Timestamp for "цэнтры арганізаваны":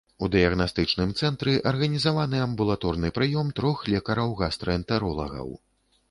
1.25-2.39